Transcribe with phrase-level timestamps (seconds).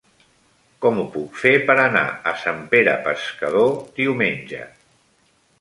[0.85, 4.65] Com ho puc fer per anar a Sant Pere Pescador diumenge?